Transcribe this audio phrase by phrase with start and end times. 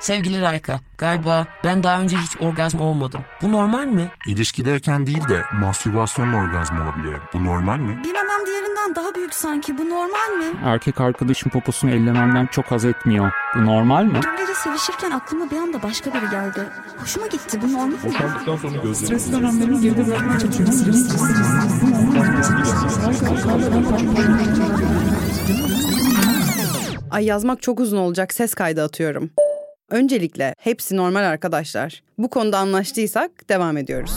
[0.00, 3.20] Sevgili Rayka, galiba ben daha önce hiç orgazm olmadım.
[3.42, 4.10] Bu normal mi?
[4.26, 7.20] İlişkideyken değil de mastürbasyonla orgazm olabiliyor.
[7.32, 8.00] Bu normal mi?
[8.04, 9.78] Bilemem diğerinden daha büyük sanki.
[9.78, 10.44] Bu normal mi?
[10.64, 13.30] Erkek arkadaşım poposunu ellememden çok haz etmiyor.
[13.56, 14.20] Bu normal mi?
[14.22, 16.66] Dün gece sevişirken aklıma bir anda başka biri geldi.
[17.00, 17.60] Hoşuma gitti.
[17.62, 17.96] Bu normal mi?
[18.04, 18.94] Boşandıktan sonra gözlerim...
[19.20, 20.74] Stres dönemlerini geride bırakmaya çalışıyorum.
[27.10, 29.30] Ay yazmak çok uzun olacak ses kaydı atıyorum.
[29.90, 32.02] Öncelikle hepsi normal arkadaşlar.
[32.18, 34.16] Bu konuda anlaştıysak devam ediyoruz.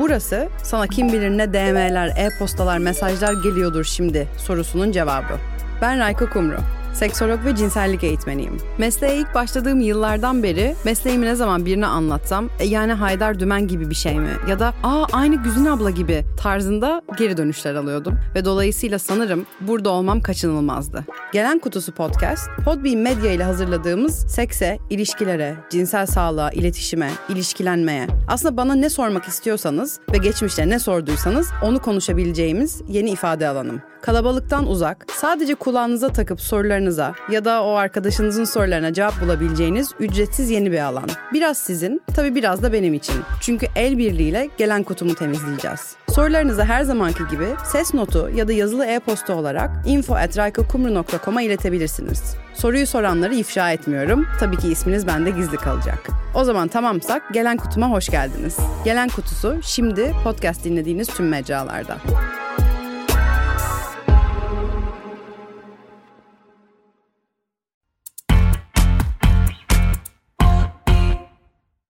[0.00, 5.38] Burası sana kim bilir ne DM'ler, e-postalar, mesajlar geliyordur şimdi sorusunun cevabı.
[5.82, 6.79] Ben Rayka Kumru.
[6.94, 8.56] Seksolog ve cinsellik eğitmeniyim.
[8.78, 13.90] Mesleğe ilk başladığım yıllardan beri mesleğimi ne zaman birine anlatsam e yani Haydar Dümen gibi
[13.90, 18.18] bir şey mi ya da aa aynı Güzin abla gibi tarzında geri dönüşler alıyordum.
[18.34, 21.04] Ve dolayısıyla sanırım burada olmam kaçınılmazdı.
[21.32, 28.74] Gelen Kutusu Podcast, Podbean Medya ile hazırladığımız sekse, ilişkilere, cinsel sağlığa, iletişime, ilişkilenmeye, aslında bana
[28.74, 33.82] ne sormak istiyorsanız ve geçmişte ne sorduysanız onu konuşabileceğimiz yeni ifade alanım.
[34.02, 36.40] Kalabalıktan uzak, sadece kulağınıza takıp
[36.80, 41.08] sorularınıza ya da o arkadaşınızın sorularına cevap bulabileceğiniz ücretsiz yeni bir alan.
[41.32, 43.14] Biraz sizin, tabii biraz da benim için.
[43.40, 45.96] Çünkü el birliğiyle gelen kutumu temizleyeceğiz.
[46.08, 52.34] Sorularınızı her zamanki gibi ses notu ya da yazılı e-posta olarak info.raykakumru.com'a iletebilirsiniz.
[52.54, 54.26] Soruyu soranları ifşa etmiyorum.
[54.40, 56.08] Tabii ki isminiz bende gizli kalacak.
[56.34, 58.56] O zaman tamamsak gelen kutuma hoş geldiniz.
[58.84, 61.96] Gelen kutusu şimdi podcast dinlediğiniz tüm mecralarda.